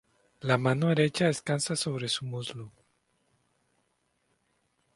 [0.39, 2.71] La mano derecha descansa sobre su muslo.